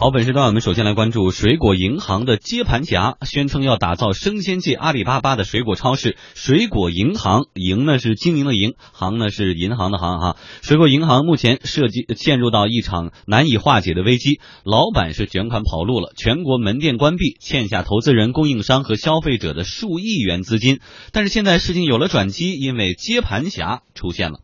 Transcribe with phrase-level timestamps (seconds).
[0.00, 6.16] 好，本时段我们首先来关注水果银行的接盘侠，宣称要打造生鲜界阿里巴巴的水果超市。
[6.34, 10.36] 水果银行，营呢是经营的银，行呢是银行的行哈。
[10.62, 20.80] 水果银行目前涉及陷入到一场难以化解的危机，老板是卷款跑路了，全国门店关闭，欠下投资人、供应商和消费者的数亿元资金。
[21.12, 24.38] 但是现在事情有了转机，因为接盘侠出现了。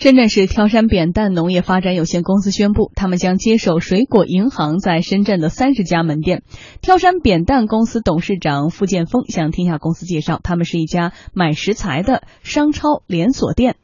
[0.00, 6.44] 深圳市挑山扁担农业发展有限公司宣布，他们将接手水果银行在深圳的三十家门店。
[6.80, 13.74] 挑山扁担公司董事长付建峰向天下公司介绍，他们是一家买食材的商超连锁店。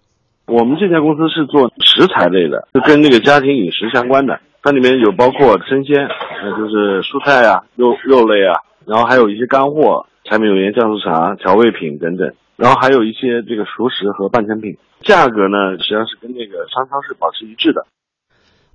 [0.46, 12.34] 我们这家公司是做食材类的，就跟那个家庭饮食相关的，它里面有包括生鲜，呃，就是蔬菜啊、肉肉类啊，然后还有一些干货，柴米油盐酱醋茶、调味品等等。
[12.56, 17.86] 然后还有一些这个熟食和半成品，价格呢实际上是跟那个商超是保持一致的。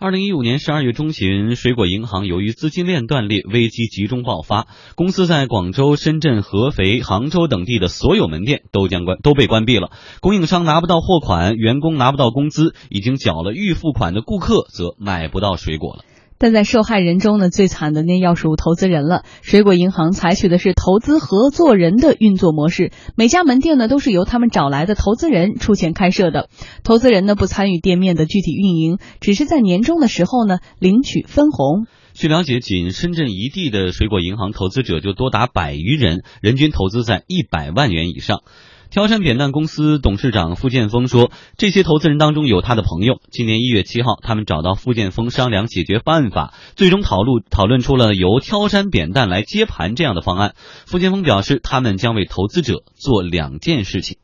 [0.02, 9.92] 二零一五年十二月中旬，水果银行由于资金链断裂，危机集中爆发，公司在广州、深圳、合肥、杭州等地的所有门店都将关都被关闭了，
[10.22, 16.04] 供应商拿不到货款，员工拿不到工资，已经缴了预付款的顾客则买不到水果了。
[16.40, 19.24] 但在受害人中呢，最惨的那要数投资人了。
[19.42, 26.50] 水果银行采取的是投资合作人的运作模式，每家门店呢都是由他们找来的投资人出钱开设的，
[26.84, 31.86] 投资人呢不参与店面的具体运营，只是在年终的时候呢领取分红。
[32.14, 38.42] 据了解，仅深圳一地的水果银行投资者就多达百余人，人均投资在一百万元以上。
[38.92, 43.22] 挑山扁担公司董事长傅建峰说：“这些投资人当中有他的朋友。
[43.30, 50.56] 今年一月七号，他们找到傅建峰商量解决办法，最终讨论讨论出了由挑山扁担来接盘这样的方案。
[50.88, 54.18] 傅建峰表示，他们将为投资者做两件事情。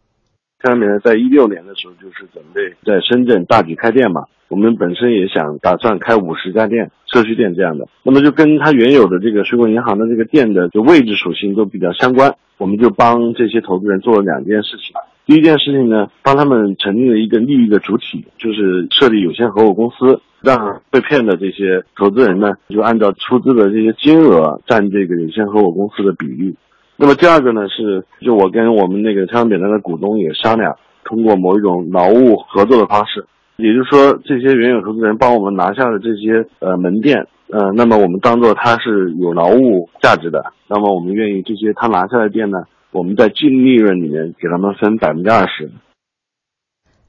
[0.66, 14.94] 挑山扁担在一六年的时候就是准备在深圳大举开店嘛。”我们本身也想打算开五十家店、社区店这样的，那么就跟它原有的这个水果银行的这个店的就位置属性都比较相关，我们就帮这些投资人做了两件事情。
[15.26, 26.56] 第一件事情呢，帮他们成立了一个利益的主体，就是设立有限合伙公司，让被骗的这些投资人呢，就按照出资的这些金额占这个有限合伙公司的比例。
[26.98, 33.26] 那么第二个呢，是就我跟我们那个挑山扁担的股东也商量，通过某一种劳务合作的方式。
[33.58, 42.58] 也就是说，这些原有投资人帮我们拿下的这些呃门店，呃，那么我们当做它是有劳务价值的，那么我们愿意这些他拿下的店呢，
[42.92, 45.72] 我们在净利润里面给他们分百分之二十。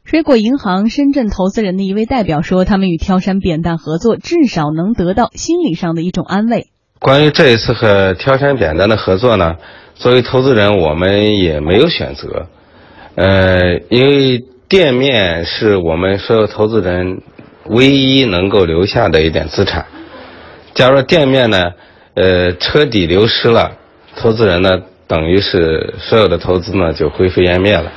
[0.05, 6.69] 水果银行深圳投资人的一位代表说，他们与挑山扁担合作，至少能得到心理上的一种安慰。
[6.99, 9.57] 关于这一次和挑山扁担的合作呢，
[9.95, 12.47] 作为投资人，我们也没有选择，
[13.15, 14.45] 呃，因为。
[14.69, 17.23] 店面是我们所有投资人
[17.67, 19.87] 唯一能够留下的一点资产。
[20.75, 21.73] 假如店面呢，
[22.15, 23.77] 呃，彻底流失了，
[24.17, 27.93] 投资人呢，等于是所有的投资呢就灰飞烟灭了。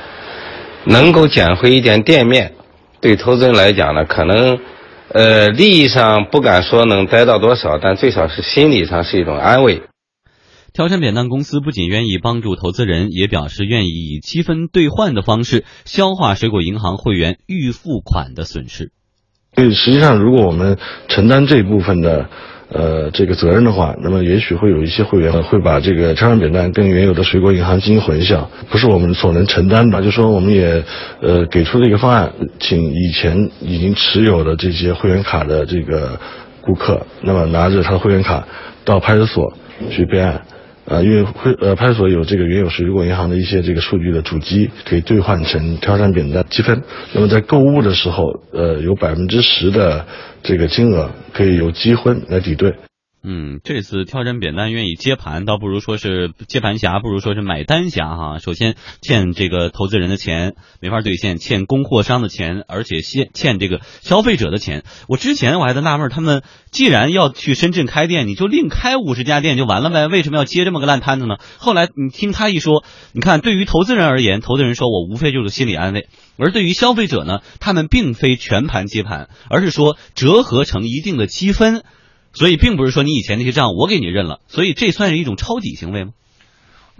[0.84, 2.52] 能够捡回一点店面，
[3.00, 4.60] 对投资人来讲呢，可能，
[5.12, 9.82] 呃，利益上不敢说能得到多少，但最少是心理上是一种安慰。
[10.72, 18.92] 挑战扁担公司不仅愿意帮助投资人，也表示愿意以积分兑换的方式消化水果银行会员预付款的损失。
[19.52, 20.78] 对实际上，如果我们
[21.08, 22.30] 承担这一部分的
[22.72, 30.00] 呃这个责任的话，那么也许会有一些会员会把这个挑山扁担跟原有的水果银行进行混淆，不是我们所能承担的。
[30.02, 30.82] 就说我们也
[31.20, 36.18] 呃给出了一个方案，请以前已经持有的这些会员卡的这个
[36.60, 38.46] 顾客，那么拿着他的会员卡
[38.84, 39.52] 到派出所
[39.90, 40.40] 去备案。
[40.90, 46.82] 呃，因为会呃派出所有这个原有水果银行的一些这个数据的主机，可以兑换成挑战点的积分。
[47.12, 50.04] 那么在购物的时候，呃，有百分之十的
[50.42, 52.74] 这个金额可以由积分来抵兑。
[53.22, 58.38] 嗯，这次挑战扁担愿意接盘，倒不如说是接盘侠，不如说是买单侠哈。
[58.38, 64.84] 首先欠这个投资人的钱没法兑现，欠供货商的钱，而且欠欠这个消费者的钱。
[65.06, 71.36] 我之前我还在纳闷，他们既然要去深圳开店，你就另开五十家店就完了呗，为什么要接这么个烂摊子呢？
[71.58, 76.04] 后来你听他一说，你看对于投资人而言，投资人说我无非就是心理安慰；
[76.38, 81.82] 而对于消费者呢，他们并非全盘接盘，而是说折合成一定的积分。
[82.32, 86.12] 所以并不是说你以前那些账我给你认了，所以这算是一种抄底行为吗？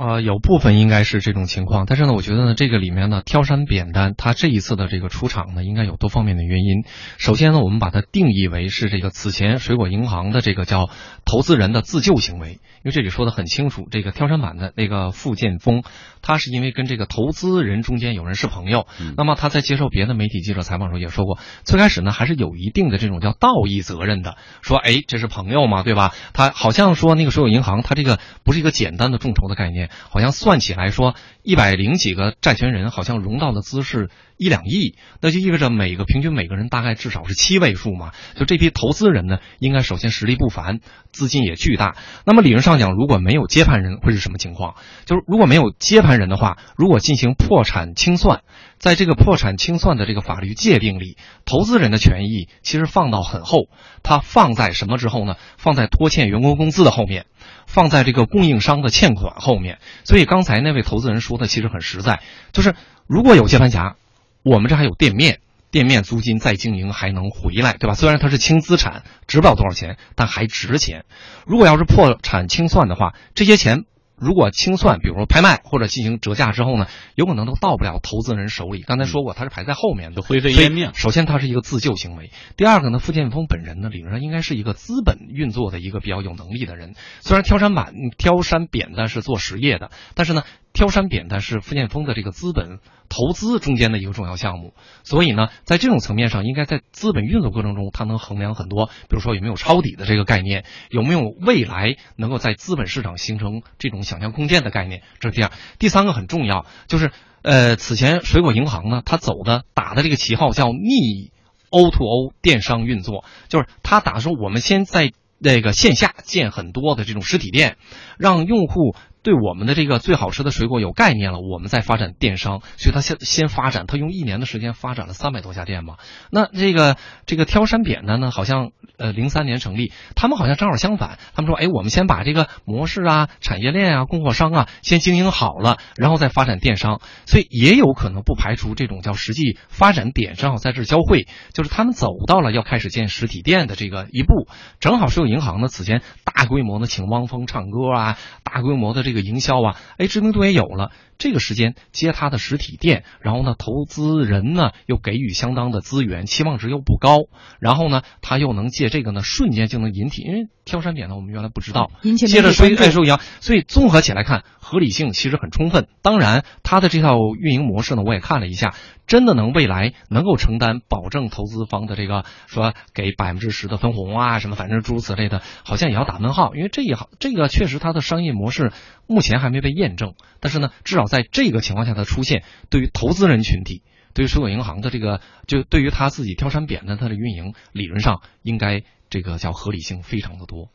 [0.00, 6.85] 呃，有部分应该是这种情况，但是呢，我觉得呢，这个里面呢，挑山扁担，它这一次的这个出场呢，应该有多方面的原因。
[7.19, 10.88] 首先呢，我们把它定义为是这个此前水果银行的这个叫
[11.26, 15.82] 投资人的自救行为，因为这里说的很清楚，这个挑山板的那个傅建峰，
[16.23, 18.87] 他是因为跟这个投资人中间有人是朋友，
[19.19, 26.14] 那么他在接受别的媒体记者采访时候也说过，最开始呢还是有一定的这种叫道义责任的，说哎这是朋友嘛，对吧？
[26.32, 29.89] 他好像说那个水果银行，它这个不是一个简单的众筹的概念。
[30.08, 38.12] 好像算起来说，一百零几个债权人好像融到的资是一两亿，那就意味着每个平均每个人大概至少是七位数嘛。
[38.37, 40.81] 就这批投资人呢，应该首先实力不凡，
[41.12, 41.96] 资金也巨大。
[42.25, 44.76] 那么理论上讲，如果没有接盘人，会是什么情况？
[45.04, 48.42] 就是如果没有接盘人的话，如果进行破产清算，
[48.78, 53.69] 在这个破产清算的这个法律界定里，投资人的权益其实放到很后，
[54.02, 55.37] 它放在什么之后呢？
[55.58, 57.26] 放在拖欠员工工资的后面。
[57.72, 62.20] 放在这个供应商的欠款后面，所以刚才那位投资人说的其实很实在，
[62.52, 62.75] 就是
[63.06, 63.94] 如果有接盘侠，
[64.43, 65.38] 我们这还有店面，
[65.70, 67.94] 店面租金再经营还能回来，对吧？
[67.94, 71.05] 虽然它是轻资产，值不了多少钱，但还值钱。
[71.46, 73.84] 如果要是破产清算的话，这些钱。
[74.20, 78.82] 如果清算，比如说拍卖或者进行折价之后呢，有可能都到不了投资人手里。
[78.82, 80.90] 刚才说过，它是排在后面的，灰飞烟灭。
[80.94, 82.26] 首先，它是一个自救行为；
[82.56, 86.94] 第二个呢，傅建峰本人呢，理论上应该是一个资本运作的一个比较有能力的人。
[87.20, 90.43] 虽然挑山板、挑山扁担是做实业的，但是呢。
[90.72, 92.78] 挑山扁担是傅建峰的这个资本
[93.08, 94.72] 投资中间的一个重要项目，
[95.02, 105.50] 所以呢，在这种层面上，应该在资本运作过程中，它能衡量很多，比如说有没有抄底的这个概念，有没有未来能够在资本市场形成这种想象空间的概念，这是第二。
[105.81, 107.11] 第三个很重要，就是
[107.43, 111.32] 呃，此前水果银行呢，它走的打的这个旗号叫逆
[111.70, 117.76] O to O 电商运作，就是它打说我们先在那个线下建很多的这种实体店，
[118.19, 118.94] 让用户。
[119.22, 125.96] 对我们的这个最好吃的水果有概念了，我们再发展电商，所以他先先发展，他用一年的时间发展了三百多家店嘛。
[126.31, 126.96] 那这个
[127.26, 137.02] 这个挑山扁担呢，好像呃零三年成立，他们好像正好相反，他们说，哎，我们先把这个模式啊、产业链啊、供货商啊先经营好了，然后再发展电商。
[137.26, 144.49] 所以也有可能不排除这种叫实际发展点正好在这交汇，就是他们走到了要开始建实体店的这个一步，
[144.81, 149.10] 正好是有银行呢此前大规模的请汪峰唱歌啊，大规模的这。
[149.11, 150.93] 这个营销啊，哎，知名度也有了。
[151.19, 157.25] 这个时间接他的实体店，然后呢，投资人呢又给予相当的资源，期望值又不高，
[157.59, 165.88] 然后呢，他又能借这个呢瞬间就能引起，因为挑山点呢我们原来不知道，接着说哎，说一样，所以综合起来看，合理性其实很充分。
[166.00, 168.72] 当然，他的这套运营模式呢，我也看了一下，
[169.08, 178.72] 真的能未来能够承担保证投资方的这个说给百分之十的分红啊什么，反正诸如此类的，好像也要打问号，因为这一行这个确实它的商业模式
[179.06, 181.00] 目前还没被验证，但是呢，至少。
[181.11, 183.82] 在这个情况下的出现，对于投资人群体，
[184.14, 190.69] 对于水果银行的这个，就对于他自己挑山扁担，它的运营理论上应该这个叫合理性非常的多。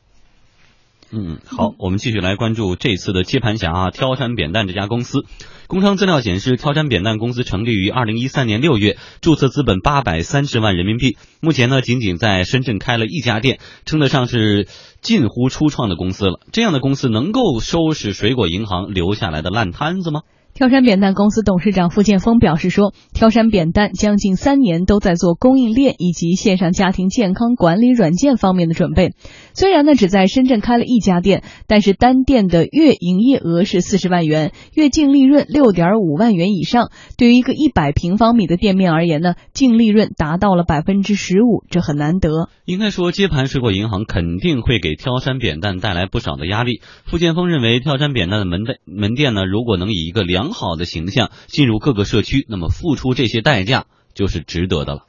[1.12, 5.24] 嗯，好，我们继续来关注这次的接盘侠啊，挑山扁担这家公司。
[5.68, 11.16] 工商资料显示，挑山扁担公司成立于二零一三年六月，注册资本八百三十万人民币。
[11.40, 14.68] 目前呢，仅仅在深圳开了一家店，称得上是
[15.00, 16.40] 近乎初创的公司了。
[16.52, 20.22] 这样的公司能够收拾水果银行留下来的烂摊子吗？
[20.56, 29.12] 挑山扁担公司董事长付建峰表示说：“挑山扁担将近三年都在做供应链以及线上家庭健康管理软件方面的准备。
[29.52, 36.90] 虽然呢只在深圳开了一家店，但是单店的月营业额是四十万元，月净利润六点五万元以上。
[37.18, 42.48] 对于一个一百平方米的店面而言呢，净利润达到了百分之十五，这很难得。
[42.64, 46.80] 应该说，接盘水果银行肯定会给挑山扁担带来不少的压力。
[47.04, 55.02] 付建峰认为，挑山扁担的门店门店呢，如果能以一个良良好的形象进入各个社区，那么付出这些代价就是值得的了。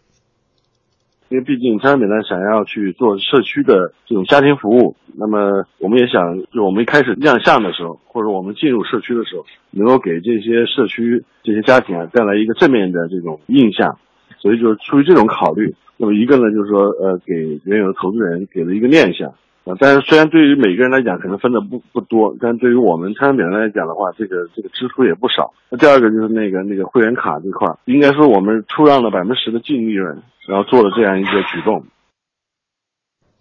[1.29, 13.99] 因为毕竟挑山扁担想要去做社区的这种家庭服务，那么我们也想，就我们一开始亮相的时候，或者我们进入社区的时候，能够给这些社区这些家庭啊带来一个正面的这种印象，
[14.39, 19.35] 所以就是出于这种考虑，那么一个呢就是说，呃，给原有的投资人给了一个念想。
[19.79, 25.53] 但是虽然对于每个人来讲可能分的不不多，但对于我们参扁担来讲的话，这个这个支出也不少。
[25.69, 31.83] 那第二个就是那个那个会员卡这块，应该说我们出让了百分之十的净利润，然后做了这样一个举动。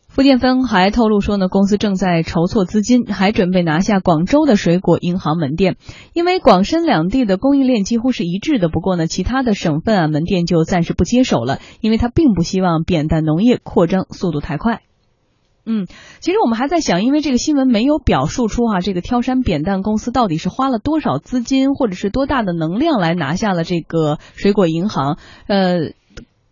[0.09, 5.77] 付建峰还透露说呢，公司正在筹措资金，还准备拿下广州的水果银行门店，
[6.15, 8.71] 因为广深两地的供应链几乎是一致的。
[8.71, 14.81] 不过呢，其他的省份啊门店就暂时不接手了，因为他并不希望扁担农业扩张速度太快。
[15.67, 15.87] 嗯，
[16.21, 25.19] 其实我们还在想，因为这个新闻没有表述出哈、这个挑山扁担公司到底是花了多少资金，或者是多大的能量来拿下了这个水果银行，
[25.49, 25.93] 呃。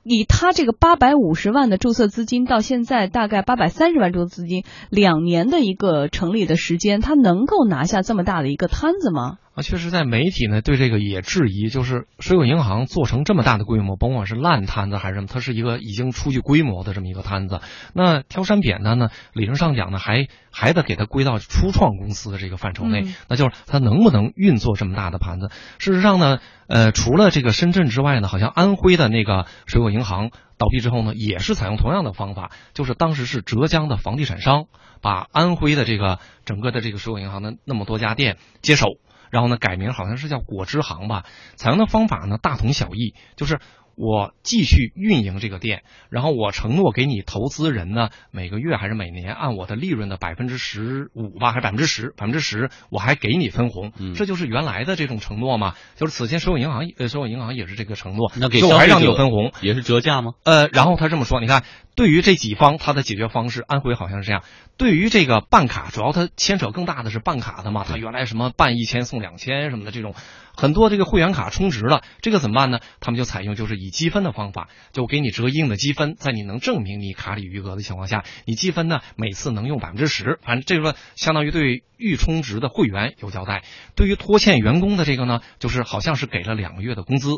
[0.06, 9.38] 以他这个八百五十万的注册资金，到现在大概八百三十万注册资金，两年的一个成立的时间，他能够拿下这么大的一个摊子吗？
[9.54, 17.60] 啊，确实，在媒体呢对这个也质疑，就是水果银行做成这么大的规模，甭管是烂摊子还是什么，它是一个已经出具规模的这么一个摊子。
[17.92, 25.50] 那挑山扁担呢，理论上讲呢，还还得给它归到初创公司的这个范畴内，嗯那就是它能不能运作这么大的盘子。
[25.78, 34.64] 事实上呢，呃，除了这个深圳之外呢，好像安徽的那个水果银行倒闭之后呢，也是采用同样的方法，就是当时是浙江的房地产商
[35.00, 38.88] 把安徽的这个整个的这个水果银行的那么多家店接手。
[39.34, 41.24] 然后呢，改名好像是叫果汁行吧。
[41.56, 43.58] 采用的方法呢大同小异，就是
[43.96, 55.74] 我继续运营这个店，然后我承诺给你投资人呢每个月还是每年按我的利润的百分之十五吧，还是百分之十，百分之十我还给你分红，嗯这就是原来的这种承诺嘛。
[55.96, 60.34] 就是此前所有银行呃所有银行也是这个承诺，那给就我还让你有分红，也是折价吗？
[60.44, 61.64] 呃，然后他这么说，你看，
[61.94, 64.42] 对于这几方他的解决方式，安徽好像是这样。
[64.76, 70.16] 对于这个办卡，主要它牵扯更大的是办卡的嘛，他原来什么办一千送两千什么的这种，
[70.56, 72.80] 很多这个会员卡充值了，这个怎么办呢？
[72.98, 83.62] 他们就采用就是以积分的方法，就给你折一定的积分，在你能证明你卡里余额的情况下，你积分呢每次能用百分之十，反正这个相当于对预充值的会员有交代。
[83.94, 87.30] 对于拖欠员工的这个呢，就是好像是给了两个月的工资。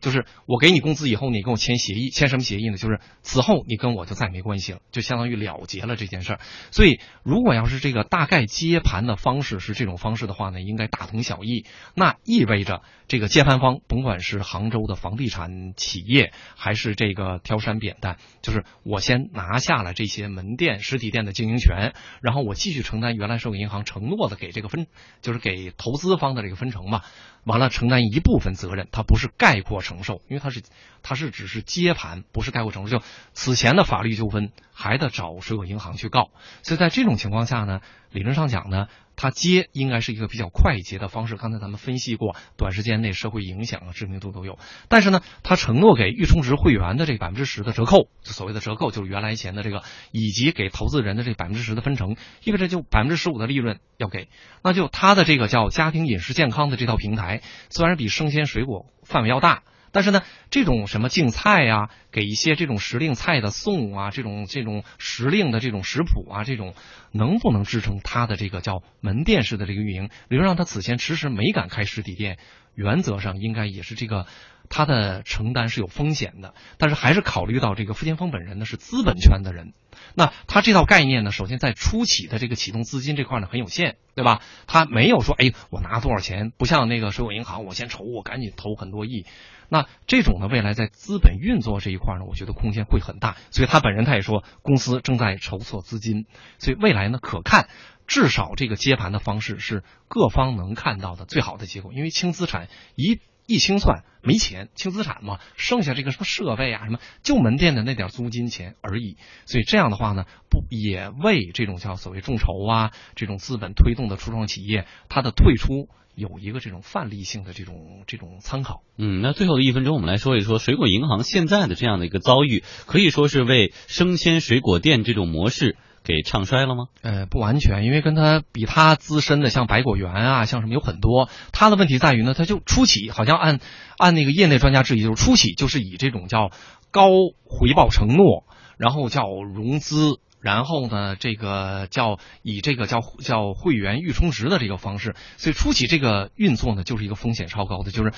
[0.00, 2.76] 就是我给你工资以后，你跟我签协议，签什么协议呢？
[2.76, 6.40] 就是此后你跟我就再没关系了，就相当于了结了这件事儿。
[6.70, 11.64] 所以，如果要是这个大概接盘的方式是这种方式的话呢，应该大同小异。
[11.94, 24.86] 那意味着这个接盘方，甭管是杭州的房地产企业，还是这个挑山扁担，就是我先拿下了这些门店、实体店的经营权，然后我继续承担原来收给银行承诺的给这个分，
[25.22, 27.02] 就是给投资方的这个分成嘛。
[27.46, 30.62] 完了承担一部分责任，它不是概括承受，因为它是
[31.02, 32.98] 它是只是接盘，不是概括承受。
[32.98, 36.30] 就此前的法律纠纷还得找水果银行去告，
[36.64, 41.36] 所以在这种情况下呢，理论上讲呢，它接应该是一个比较快捷的方式。
[41.36, 44.58] 刚才咱们分析过，短时间内社会影响啊、知名度都有。
[44.88, 49.82] 但是呢，它承诺给预充值会员的这百分之十的折扣，就所谓的折扣，就是原来钱的这个，
[50.12, 54.28] 以及给投资人的这百分之十的分成，意味着就百分之十五的利润要给。
[54.62, 59.62] 那就它的这个叫家庭饮食健康的这套平台，虽然比生鲜水果范围要大。
[59.92, 66.74] 但是呢，这种什么竞菜呀、给一些这种时令菜的送啊，这种这种时令的这种食谱啊，这种
[67.12, 70.10] 能不能支撑他的这个叫门店式的这个运营？
[70.28, 72.38] 比如让，他此前迟迟没敢开实体店，
[72.74, 74.26] 原则上应该也是这个
[74.68, 76.54] 他的承担是有风险的。
[76.78, 79.72] 但是还是考虑到这个付建峰本人呢是资本圈的人，
[80.14, 84.40] 那他这套概念呢，首先在初期的这个启动资金这块呢很有限，对吧？
[84.66, 89.26] 他没有说，哎，我拿多少钱，不像那个水果银行，我先筹，我赶紧投很多亿。
[89.68, 93.36] 那这种呢，未来在资本运作这一块呢，我觉得空间会很大。
[93.50, 96.26] 所以他本人他也说，公司正在筹措资金，
[96.58, 97.68] 所以未来呢可看。
[98.06, 109.16] 至少这个接盘的方式是各方能看到的最好的结果，因为轻资产一一清算没钱，轻资产嘛，剩下这个什么设备啊，什么就门店的那点租金钱而已。
[109.44, 118.82] 所以这样的话呢，不也为这种叫所谓众筹啊，这种资本推动的初创企业，它的退出有一个这种范例性的这种这种参考。
[118.98, 125.76] 嗯，那最后的一分钟，我们来说一说水果银行现在的这样的一个遭遇，可以说是为生鲜水果店这种模式
[126.06, 126.84] 给唱衰了吗？
[127.02, 131.28] 呃，不完全，因为跟他比他资深的，像百果园啊，像什么有很多。
[131.52, 133.58] 他的问题在于呢，他就初期好像按
[133.98, 136.50] 按那个业内专家质疑，就是初期就是以这种叫
[136.90, 137.08] 高
[137.44, 138.44] 回报承诺，
[138.78, 140.20] 然后叫融资。
[140.38, 148.12] 然后呢，这个叫以这个叫叫会员预充值的这个方式，所以初期这个运作呢，就是一个风险超高的，就是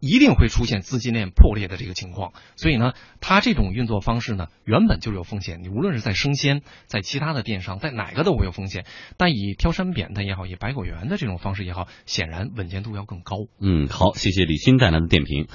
[0.00, 2.32] 一定会出现资金链破裂的这个情况。
[2.56, 5.62] 所以呢，它这种运作方式呢，原本就是有风险。
[5.62, 8.84] 你无论是在生鲜，在其他的电商，在哪个都会有风险。
[9.16, 13.36] 但以挑山扁担也好，以百果园的这种方式也好，显然稳健度要更高。
[13.60, 15.46] 嗯，好，谢谢李欣带来的点评。